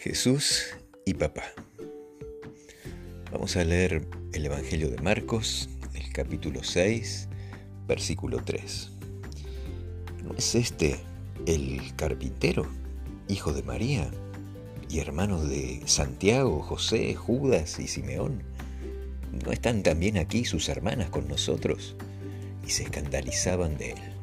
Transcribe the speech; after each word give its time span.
Jesús 0.00 0.62
y 1.04 1.12
papá. 1.12 1.42
Vamos 3.30 3.54
a 3.56 3.64
leer 3.64 4.08
el 4.32 4.46
Evangelio 4.46 4.88
de 4.88 4.96
Marcos, 4.96 5.68
el 5.92 6.10
capítulo 6.10 6.64
6, 6.64 7.28
versículo 7.86 8.42
3. 8.42 8.92
¿No 10.24 10.34
es 10.38 10.54
este 10.54 10.96
el 11.44 11.94
carpintero, 11.96 12.66
hijo 13.28 13.52
de 13.52 13.62
María, 13.62 14.10
y 14.88 15.00
hermano 15.00 15.44
de 15.44 15.82
Santiago, 15.84 16.62
José, 16.62 17.14
Judas 17.14 17.78
y 17.78 17.86
Simeón? 17.86 18.42
¿No 19.44 19.52
están 19.52 19.82
también 19.82 20.16
aquí 20.16 20.46
sus 20.46 20.70
hermanas 20.70 21.10
con 21.10 21.28
nosotros? 21.28 21.94
Y 22.66 22.70
se 22.70 22.84
escandalizaban 22.84 23.76
de 23.76 23.90
él. 23.90 24.19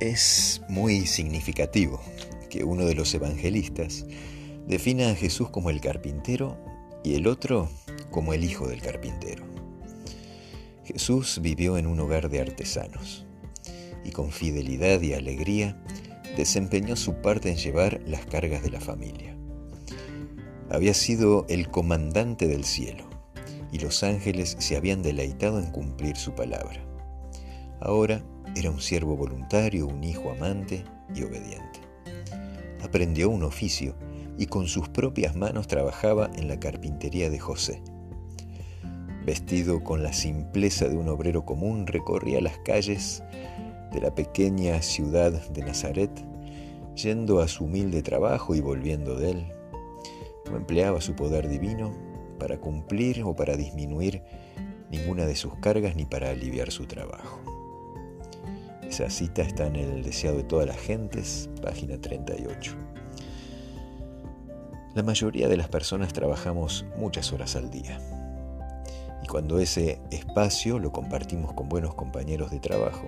Es 0.00 0.62
muy 0.68 1.08
significativo 1.08 2.00
que 2.50 2.62
uno 2.62 2.84
de 2.84 2.94
los 2.94 3.12
evangelistas 3.14 4.06
defina 4.68 5.10
a 5.10 5.14
Jesús 5.16 5.50
como 5.50 5.70
el 5.70 5.80
carpintero 5.80 6.56
y 7.02 7.16
el 7.16 7.26
otro 7.26 7.68
como 8.12 8.32
el 8.32 8.44
hijo 8.44 8.68
del 8.68 8.80
carpintero. 8.80 9.44
Jesús 10.84 11.40
vivió 11.42 11.78
en 11.78 11.88
un 11.88 11.98
hogar 11.98 12.30
de 12.30 12.40
artesanos 12.40 13.26
y 14.04 14.12
con 14.12 14.30
fidelidad 14.30 15.00
y 15.00 15.14
alegría 15.14 15.82
desempeñó 16.36 16.94
su 16.94 17.14
parte 17.14 17.50
en 17.50 17.56
llevar 17.56 18.00
las 18.06 18.24
cargas 18.24 18.62
de 18.62 18.70
la 18.70 18.80
familia. 18.80 19.36
Había 20.70 20.94
sido 20.94 21.44
el 21.48 21.70
comandante 21.70 22.46
del 22.46 22.64
cielo 22.64 23.10
y 23.72 23.80
los 23.80 24.04
ángeles 24.04 24.54
se 24.60 24.76
habían 24.76 25.02
deleitado 25.02 25.58
en 25.58 25.72
cumplir 25.72 26.16
su 26.16 26.36
palabra. 26.36 26.84
Ahora 27.80 28.22
era 28.58 28.70
un 28.72 28.80
siervo 28.80 29.16
voluntario, 29.16 29.86
un 29.86 30.02
hijo 30.02 30.32
amante 30.32 30.84
y 31.14 31.22
obediente. 31.22 31.80
Aprendió 32.82 33.30
un 33.30 33.44
oficio 33.44 33.94
y 34.36 34.46
con 34.46 34.66
sus 34.66 34.88
propias 34.88 35.36
manos 35.36 35.68
trabajaba 35.68 36.28
en 36.34 36.48
la 36.48 36.58
carpintería 36.58 37.30
de 37.30 37.38
José. 37.38 37.82
Vestido 39.24 39.84
con 39.84 40.02
la 40.02 40.12
simpleza 40.12 40.88
de 40.88 40.96
un 40.96 41.08
obrero 41.08 41.44
común, 41.44 41.86
recorría 41.86 42.40
las 42.40 42.58
calles 42.58 43.22
de 43.92 44.00
la 44.00 44.14
pequeña 44.14 44.82
ciudad 44.82 45.32
de 45.50 45.62
Nazaret, 45.62 46.10
yendo 46.96 47.40
a 47.40 47.46
su 47.46 47.64
humilde 47.64 48.02
trabajo 48.02 48.56
y 48.56 48.60
volviendo 48.60 49.14
de 49.14 49.30
él. 49.30 49.52
No 50.50 50.56
empleaba 50.56 51.00
su 51.00 51.14
poder 51.14 51.48
divino 51.48 51.92
para 52.40 52.58
cumplir 52.58 53.22
o 53.22 53.36
para 53.36 53.56
disminuir 53.56 54.22
ninguna 54.90 55.26
de 55.26 55.36
sus 55.36 55.54
cargas 55.56 55.94
ni 55.94 56.06
para 56.06 56.30
aliviar 56.30 56.72
su 56.72 56.86
trabajo. 56.86 57.57
Esa 58.88 59.10
cita 59.10 59.42
está 59.42 59.66
en 59.66 59.76
el 59.76 60.02
Deseado 60.02 60.38
de 60.38 60.44
todas 60.44 60.66
las 60.66 60.78
gentes, 60.78 61.50
página 61.60 62.00
38. 62.00 62.74
La 64.94 65.02
mayoría 65.02 65.46
de 65.46 65.58
las 65.58 65.68
personas 65.68 66.14
trabajamos 66.14 66.86
muchas 66.96 67.30
horas 67.34 67.54
al 67.54 67.70
día. 67.70 68.00
Y 69.22 69.26
cuando 69.26 69.58
ese 69.58 70.00
espacio 70.10 70.78
lo 70.78 70.90
compartimos 70.90 71.52
con 71.52 71.68
buenos 71.68 71.94
compañeros 71.94 72.50
de 72.50 72.60
trabajo, 72.60 73.06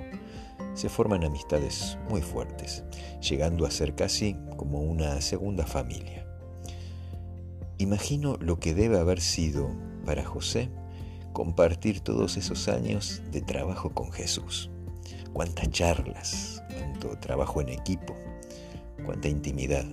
se 0.75 0.91
forman 0.91 1.25
amistades 1.25 1.97
muy 2.11 2.21
fuertes, 2.21 2.85
llegando 3.27 3.65
a 3.65 3.71
ser 3.71 3.95
casi 3.95 4.37
como 4.59 4.83
una 4.83 5.19
segunda 5.23 5.67
familia. 5.67 6.27
Imagino 7.79 8.37
lo 8.39 8.61
que 8.61 8.75
debe 8.75 8.99
haber 8.99 9.23
sido 9.23 9.71
para 10.05 10.27
José 10.27 10.69
compartir 11.33 12.01
todos 12.01 12.37
esos 12.37 12.69
años 12.69 13.23
de 13.33 13.41
trabajo 13.41 13.95
con 13.95 14.13
Jesús 14.13 14.71
cuántas 15.33 15.71
charlas, 15.71 16.63
cuánto 16.69 17.19
trabajo 17.19 17.61
en 17.61 17.71
equipo, 17.71 18.15
cuánta 19.05 19.29
intimidad. 19.29 19.85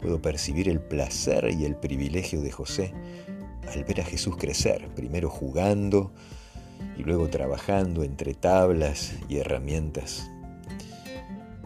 Puedo 0.00 0.20
percibir 0.20 0.68
el 0.68 0.80
placer 0.80 1.50
y 1.58 1.64
el 1.64 1.76
privilegio 1.76 2.40
de 2.42 2.52
José 2.52 2.92
al 3.72 3.84
ver 3.84 4.00
a 4.00 4.04
Jesús 4.04 4.36
crecer, 4.36 4.88
primero 4.94 5.28
jugando 5.28 6.12
y 6.96 7.02
luego 7.02 7.28
trabajando 7.28 8.04
entre 8.04 8.34
tablas 8.34 9.14
y 9.28 9.38
herramientas. 9.38 10.30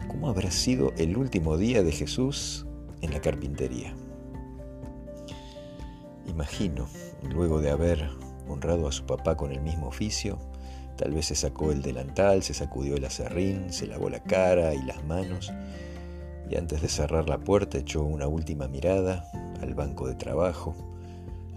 ¿Cómo 0.07 0.29
habrá 0.29 0.51
sido 0.51 0.93
el 0.97 1.17
último 1.17 1.57
día 1.57 1.83
de 1.83 1.91
Jesús 1.91 2.65
en 3.01 3.11
la 3.11 3.21
carpintería? 3.21 3.95
Imagino, 6.27 6.87
luego 7.29 7.61
de 7.61 7.71
haber 7.71 8.09
honrado 8.47 8.87
a 8.87 8.91
su 8.91 9.05
papá 9.05 9.35
con 9.35 9.51
el 9.51 9.61
mismo 9.61 9.87
oficio, 9.87 10.37
Tal 10.97 11.11
vez 11.11 11.27
se 11.27 11.35
sacó 11.35 11.71
el 11.71 11.81
delantal, 11.81 12.43
se 12.43 12.53
sacudió 12.53 12.95
el 12.95 13.05
acerrín, 13.05 13.71
se 13.73 13.87
lavó 13.87 14.09
la 14.09 14.21
cara 14.21 14.73
y 14.73 14.83
las 14.83 15.03
manos 15.03 15.51
y 16.51 16.57
antes 16.57 16.81
de 16.81 16.89
cerrar 16.89 17.29
la 17.29 17.37
puerta 17.37 17.77
echó 17.77 18.03
una 18.03 18.27
última 18.27 18.67
mirada 18.67 19.31
al 19.61 19.73
banco 19.73 20.07
de 20.07 20.15
trabajo, 20.15 20.75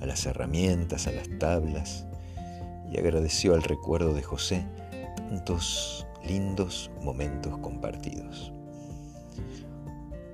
a 0.00 0.06
las 0.06 0.25
herramientas, 0.25 1.09
a 1.09 1.12
las 1.12 1.28
tablas 1.39 2.06
y 2.93 2.99
agradeció 2.99 3.55
al 3.55 3.62
recuerdo 3.65 4.15
de 4.15 4.23
José 4.23 4.65
tantos 5.17 6.06
lindos 6.25 6.93
momentos 7.03 7.59
compartidos. 7.59 8.53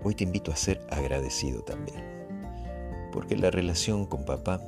Hoy 0.03 0.15
te 0.15 0.25
invito 0.25 0.53
a 0.53 0.57
ser 0.57 0.81
agradecido 0.91 1.63
también, 1.63 2.03
porque 3.13 3.37
la 3.37 3.51
relación 3.51 4.05
con 4.05 4.25
papá 4.25 4.61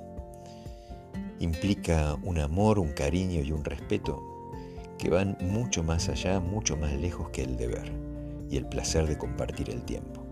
implica 1.42 2.16
un 2.22 2.38
amor, 2.38 2.78
un 2.78 2.92
cariño 2.92 3.40
y 3.40 3.50
un 3.50 3.64
respeto 3.64 4.22
que 4.96 5.10
van 5.10 5.36
mucho 5.40 5.82
más 5.82 6.08
allá, 6.08 6.38
mucho 6.38 6.76
más 6.76 6.92
lejos 6.92 7.30
que 7.30 7.42
el 7.42 7.56
deber 7.56 7.92
y 8.48 8.56
el 8.56 8.66
placer 8.66 9.08
de 9.08 9.18
compartir 9.18 9.70
el 9.70 9.82
tiempo. 9.82 10.24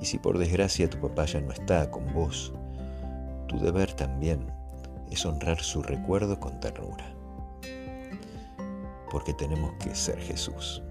Y 0.00 0.06
si 0.06 0.18
por 0.18 0.38
desgracia 0.38 0.88
tu 0.88 0.98
papá 0.98 1.26
ya 1.26 1.40
no 1.40 1.52
está 1.52 1.90
con 1.90 2.12
vos, 2.14 2.54
tu 3.48 3.58
deber 3.58 3.92
también 3.92 4.46
es 5.10 5.26
honrar 5.26 5.60
su 5.60 5.82
recuerdo 5.82 6.40
con 6.40 6.58
ternura. 6.58 7.14
Porque 9.10 9.34
tenemos 9.34 9.72
que 9.74 9.94
ser 9.94 10.18
Jesús. 10.18 10.82